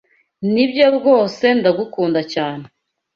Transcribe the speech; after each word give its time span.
Nibyo 0.53 0.85
rwose 0.97 1.45
ndagukunda 1.59 2.21
cyane 2.33 2.65